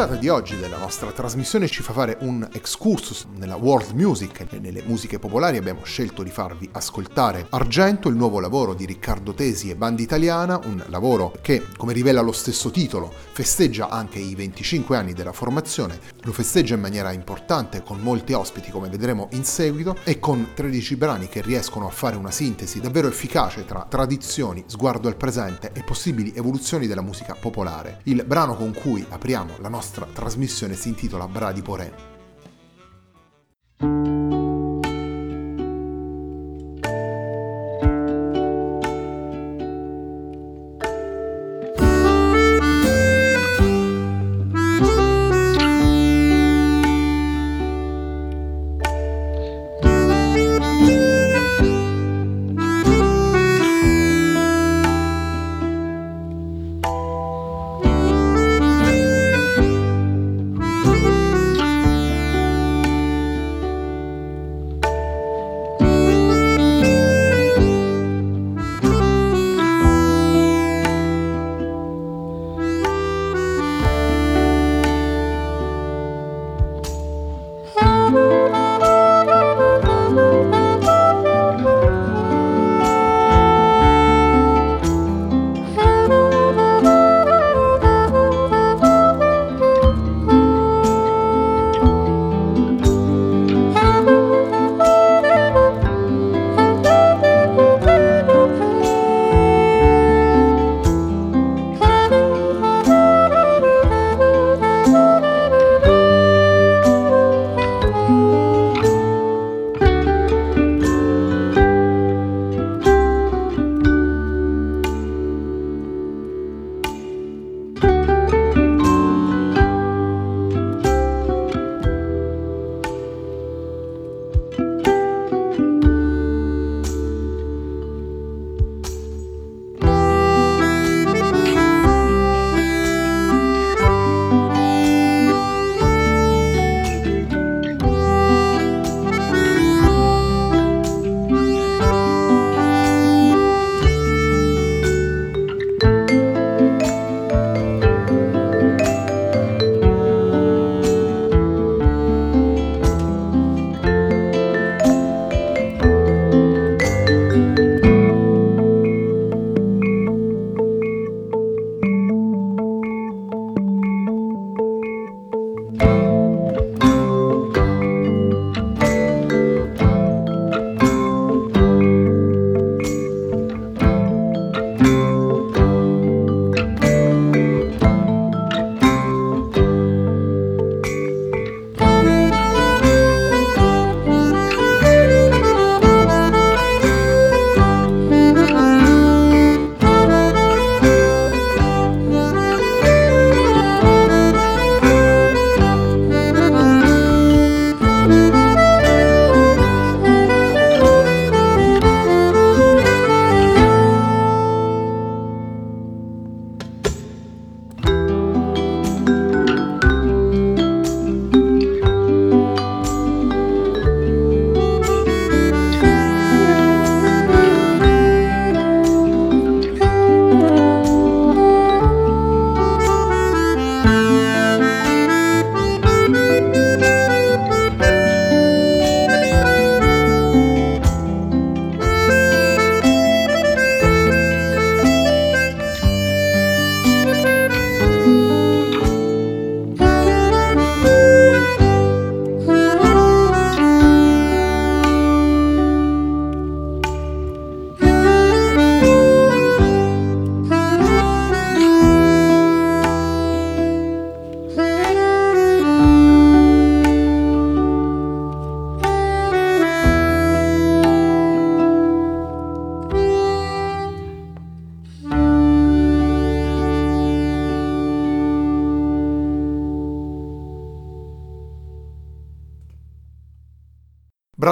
[0.00, 4.58] Puntata di oggi della nostra trasmissione ci fa fare un excursus nella world music e
[4.58, 9.68] nelle musiche popolari abbiamo scelto di farvi ascoltare Argento, il nuovo lavoro di Riccardo Tesi
[9.68, 14.96] e Banda Italiana, un lavoro che, come rivela lo stesso titolo, festeggia anche i 25
[14.96, 19.96] anni della formazione, lo festeggia in maniera importante con molti ospiti come vedremo in seguito
[20.04, 25.08] e con 13 brani che riescono a fare una sintesi davvero efficace tra tradizioni, sguardo
[25.08, 28.00] al presente e possibili evoluzioni della musica popolare.
[28.04, 31.92] Il brano con cui apriamo la nostra trasmissione si intitola Bradi Porè.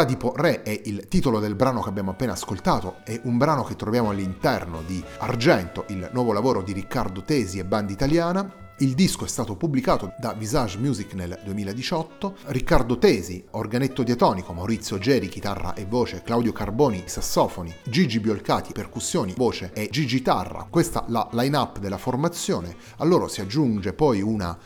[0.09, 3.77] Bradipo Re è il titolo del brano che abbiamo appena ascoltato, è un brano che
[3.77, 9.25] troviamo all'interno di Argento, il nuovo lavoro di Riccardo Tesi e Band Italiana, il disco
[9.25, 12.37] è stato pubblicato da Visage Music nel 2018.
[12.45, 19.35] Riccardo Tesi, organetto diatonico, Maurizio Geri, chitarra e voce, Claudio Carboni, sassofoni, Gigi Biolcati, percussioni,
[19.37, 20.69] voce e Gigi Tarra.
[20.71, 22.77] Questa è la line-up della formazione.
[22.99, 24.57] A loro si aggiunge poi una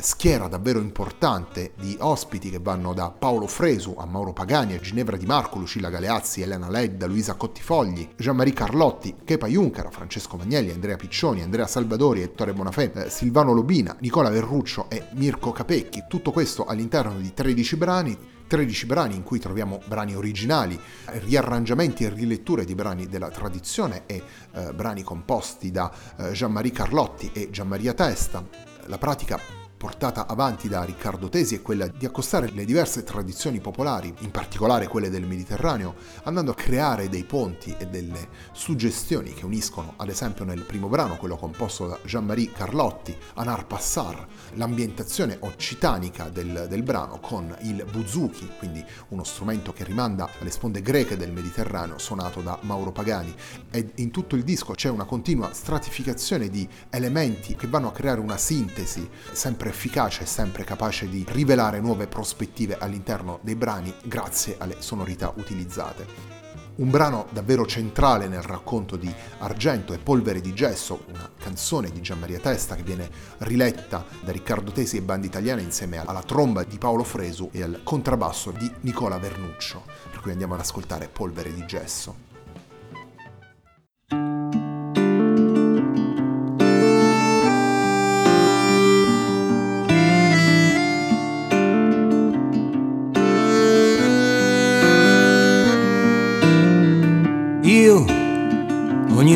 [0.00, 5.16] schiera davvero importante di ospiti che vanno da Paolo Fresu a Mauro Pagani, a Ginevra
[5.16, 10.96] Di Marco, Lucilla Galeazzi, Elena Ledda, Luisa Cottifogli, Jean-Marie Carlotti, Kepa Juncara, Francesco Magnelli, Andrea
[10.96, 16.04] Piccioni, Andrea Salvadori, Ettore Bonafè, eh, Silvano Lobina, Nicola Verruccio e Mirko Capecchi.
[16.08, 18.18] Tutto questo all'interno di 13 brani
[18.50, 24.20] 13 brani in cui troviamo brani originali, riarrangiamenti e riletture di brani della tradizione e
[24.52, 28.44] eh, brani composti da eh, Gian-Marie Carlotti e Gianmaria Testa.
[28.86, 29.38] La pratica
[29.80, 34.86] portata avanti da Riccardo Tesi è quella di accostare le diverse tradizioni popolari, in particolare
[34.88, 35.94] quelle del Mediterraneo,
[36.24, 41.16] andando a creare dei ponti e delle suggestioni che uniscono, ad esempio nel primo brano,
[41.16, 48.50] quello composto da Jean-Marie Carlotti, Anar Passar, l'ambientazione occitanica del, del brano con il buzuki,
[48.58, 53.34] quindi uno strumento che rimanda alle sponde greche del Mediterraneo, suonato da Mauro Pagani.
[53.70, 58.20] E in tutto il disco c'è una continua stratificazione di elementi che vanno a creare
[58.20, 64.56] una sintesi sempre efficace e sempre capace di rivelare nuove prospettive all'interno dei brani grazie
[64.58, 66.38] alle sonorità utilizzate.
[66.76, 72.00] Un brano davvero centrale nel racconto di Argento e Polvere di Gesso, una canzone di
[72.00, 76.78] Gianmaria Testa che viene riletta da Riccardo Tesi e Banda Italiana insieme alla tromba di
[76.78, 81.66] Paolo Fresu e al contrabbasso di Nicola Vernuccio, per cui andiamo ad ascoltare Polvere di
[81.66, 82.29] Gesso.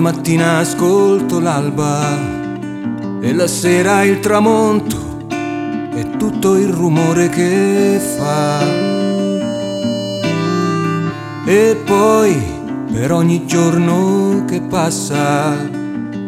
[0.05, 2.15] Mattina ascolto l'alba
[3.23, 5.27] e la sera il tramonto
[5.95, 8.61] e tutto il rumore che fa.
[11.47, 12.37] E poi
[12.93, 15.57] per ogni giorno che passa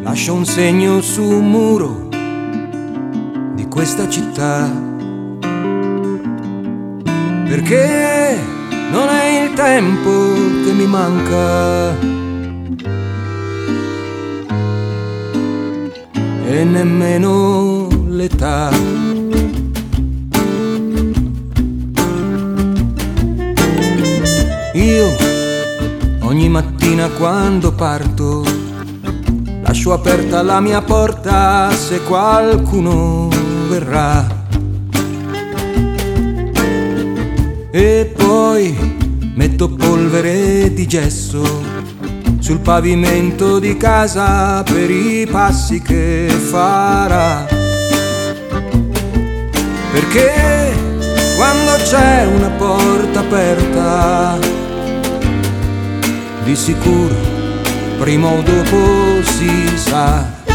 [0.01, 2.09] lascio un segno su un muro
[3.57, 4.71] di questa città.
[7.47, 8.39] Perché
[8.91, 10.33] non è il tempo
[10.65, 12.26] che mi manca
[16.59, 18.71] e nemmeno l'età.
[24.73, 25.07] Io
[26.21, 28.43] ogni mattina quando parto
[29.61, 33.29] lascio aperta la mia porta se qualcuno
[33.69, 34.27] verrà.
[37.71, 38.97] E poi
[39.35, 41.76] metto polvere di gesso
[42.47, 47.45] sul pavimento di casa per i passi che farà.
[49.91, 50.73] Perché
[51.37, 54.39] quando c'è una porta aperta,
[56.45, 57.17] di sicuro
[57.99, 60.46] prima o dopo si sa.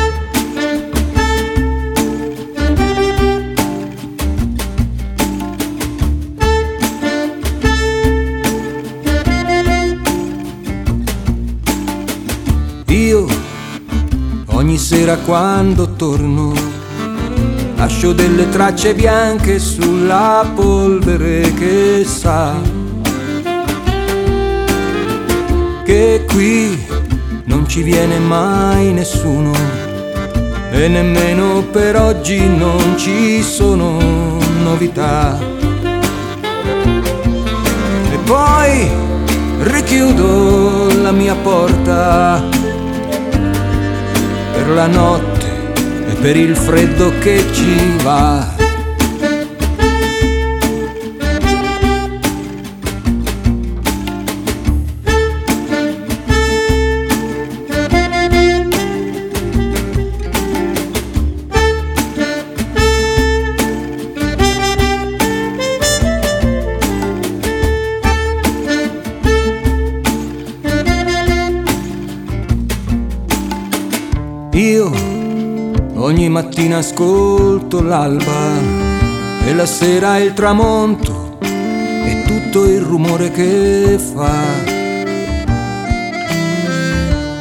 [14.78, 16.54] Sera quando torno
[17.76, 22.54] lascio delle tracce bianche sulla polvere che sa
[25.84, 26.88] che qui
[27.46, 29.52] non ci viene mai nessuno
[30.72, 35.38] e nemmeno per oggi non ci sono novità.
[38.12, 38.90] E poi
[39.64, 42.61] richiudo la mia porta
[44.74, 45.74] la notte
[46.08, 48.61] e per il freddo che ci va.
[76.30, 78.58] Mattina ascolto l'alba
[79.46, 84.34] e la sera il tramonto e tutto il rumore che fa.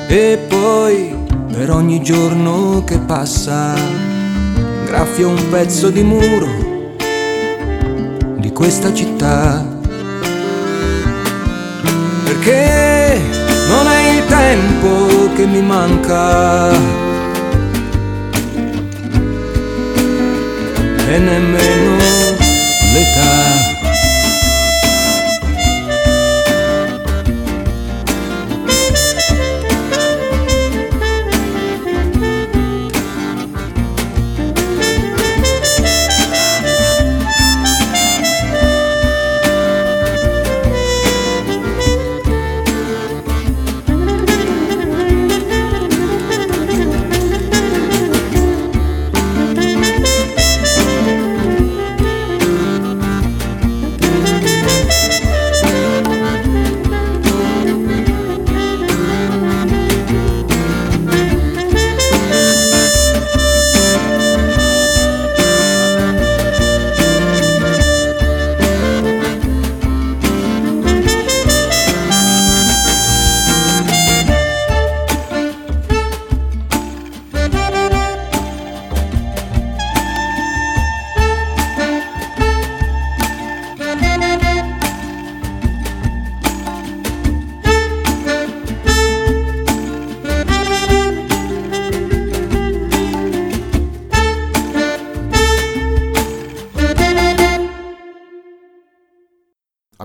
[0.09, 1.17] E poi
[1.53, 3.75] per ogni giorno che passa
[4.85, 6.49] graffio un pezzo di muro
[8.37, 9.79] di questa città.
[12.41, 13.21] perché
[13.69, 17.10] non è il tempo che mi manca
[21.13, 21.90] e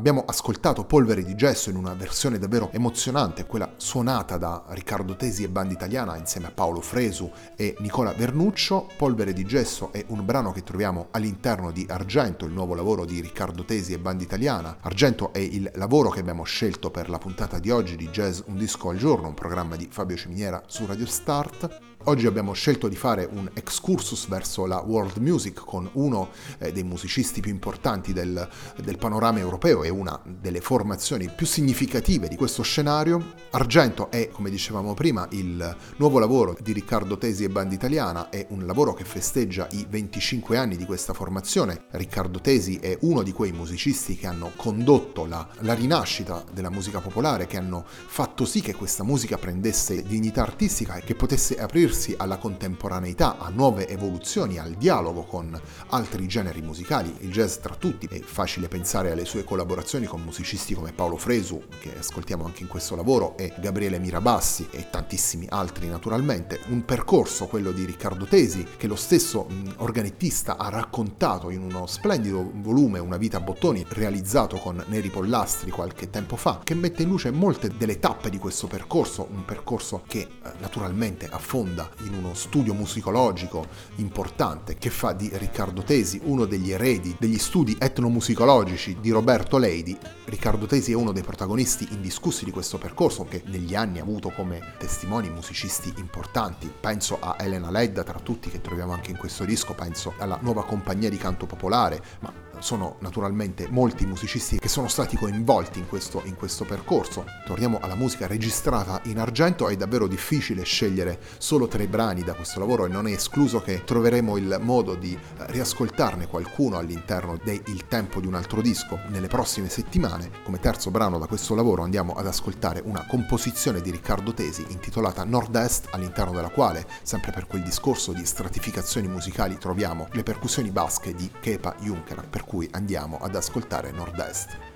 [0.08, 5.42] Abbiamo ascoltato Polvere di Gesso in una versione davvero emozionante, quella suonata da Riccardo Tesi
[5.42, 8.88] e Band Italiana insieme a Paolo Fresu e Nicola Vernuccio.
[8.98, 13.20] Polvere di Gesso è un brano che troviamo all'interno di Argento, il nuovo lavoro di
[13.20, 14.78] Riccardo Tesi e Band Italiana.
[14.82, 18.58] Argento è il lavoro che abbiamo scelto per la puntata di oggi di Jazz Un
[18.58, 21.95] Disco al Giorno, un programma di Fabio Ciminiera su Radio Start.
[22.08, 26.84] Oggi abbiamo scelto di fare un excursus verso la world music con uno eh, dei
[26.84, 28.48] musicisti più importanti del,
[28.84, 33.34] del, panorama europeo e una delle formazioni più significative di questo scenario.
[33.50, 38.46] Argento è, come dicevamo prima, il nuovo lavoro di Riccardo Tesi e Band Italiana, è
[38.50, 41.86] un lavoro che festeggia i 25 anni di questa formazione.
[41.90, 47.00] Riccardo Tesi è uno di quei musicisti che hanno condotto la, la rinascita della musica
[47.00, 51.94] popolare, che hanno fatto sì che questa musica prendesse dignità artistica e che potesse aprirsi
[51.96, 55.60] aprirsi alla contemporaneità, a nuove evoluzioni, al dialogo con
[55.90, 58.08] altri generi musicali, il jazz tra tutti.
[58.08, 62.68] È facile pensare alle sue collaborazioni con musicisti come Paolo Fresu, che ascoltiamo anche in
[62.68, 66.60] questo lavoro, e Gabriele Mirabassi e tantissimi altri naturalmente.
[66.68, 69.48] Un percorso, quello di Riccardo Tesi, che lo stesso
[69.78, 75.72] organettista ha raccontato in uno splendido volume Una vita a bottoni, realizzato con Neri Pollastri
[75.72, 80.04] qualche tempo fa, che mette in luce molte delle tappe di questo percorso, un percorso
[80.06, 86.46] che eh, naturalmente affonda in uno studio musicologico importante che fa di Riccardo Tesi uno
[86.46, 89.98] degli eredi degli studi etnomusicologici di Roberto Leidi.
[90.26, 94.30] Riccardo Tesi è uno dei protagonisti indiscussi di questo percorso che negli anni ha avuto
[94.30, 96.72] come testimoni musicisti importanti.
[96.80, 100.66] Penso a Elena Ledda tra tutti che troviamo anche in questo disco, penso alla nuova
[100.66, 106.22] compagnia di canto popolare, ma sono naturalmente molti musicisti che sono stati coinvolti in questo,
[106.26, 107.26] in questo, percorso.
[107.46, 112.60] Torniamo alla musica registrata in argento, è davvero difficile scegliere solo tre brani da questo
[112.60, 117.88] lavoro e non è escluso che troveremo il modo di eh, riascoltarne qualcuno all'interno del
[117.88, 120.30] tempo di un altro disco nelle prossime settimane.
[120.44, 125.24] Come terzo brano da questo lavoro andiamo ad ascoltare una composizione di Riccardo Tesi intitolata
[125.24, 131.14] Nord-Est, all'interno della quale, sempre per quel discorso di stratificazioni musicali, troviamo le percussioni basche
[131.14, 132.26] di Kepa Juncker.
[132.30, 134.75] Per cui andiamo ad ascoltare Nord-Est.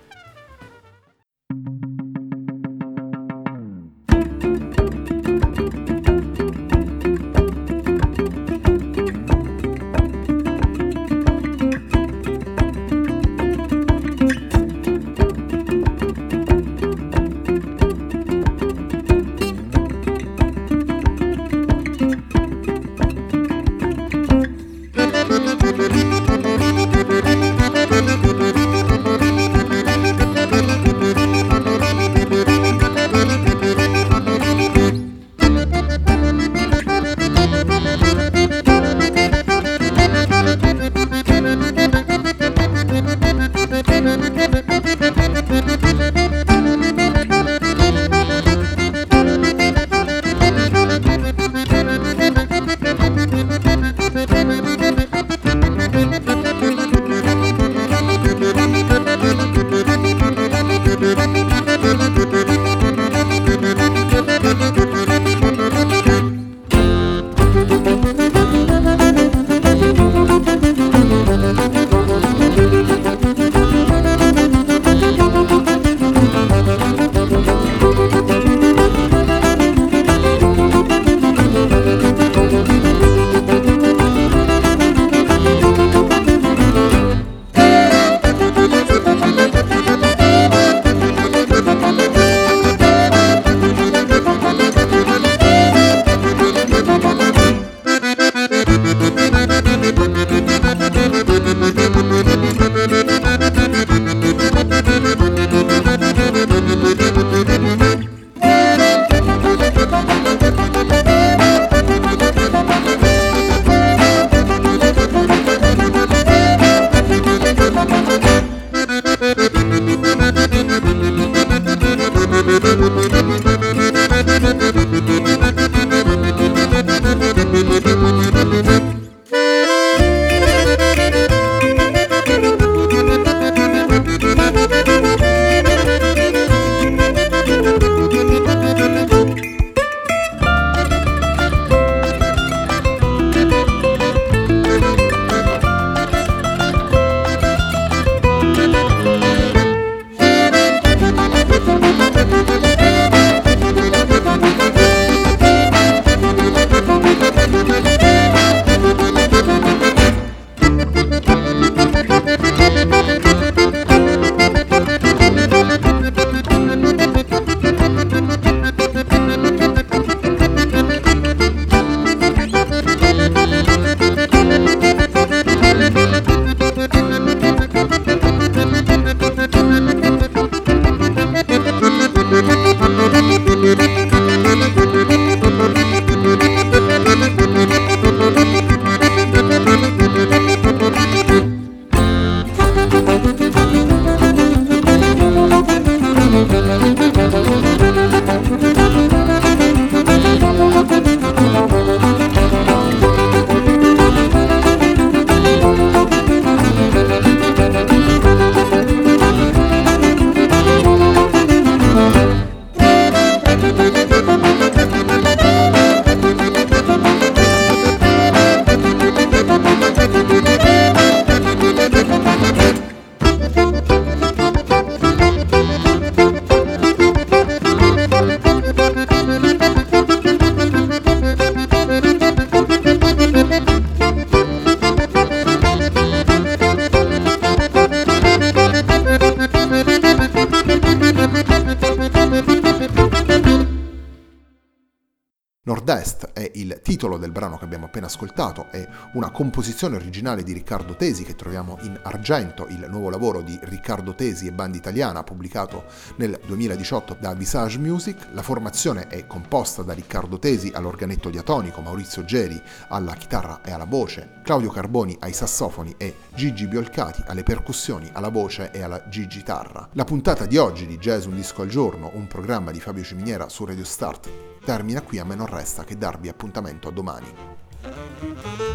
[247.90, 253.10] Appena ascoltato è una composizione originale di Riccardo Tesi che troviamo in Argento, il nuovo
[253.10, 255.86] lavoro di Riccardo Tesi e Band Italiana pubblicato
[256.18, 258.28] nel 2018 da Visage Music.
[258.34, 263.86] La formazione è composta da Riccardo Tesi all'organetto diatonico, Maurizio Geri alla chitarra e alla
[263.86, 269.90] voce, Claudio Carboni ai sassofoni e Gigi Biolcati alle percussioni, alla voce e alla G-Gitarra.
[269.94, 273.50] La puntata di oggi di Jazz Un Disco al Giorno, un programma di Fabio Ciminiera
[273.50, 274.30] su Radio Start,
[274.64, 277.69] termina qui a me non resta che darvi appuntamento a domani.
[277.92, 278.69] Thank you.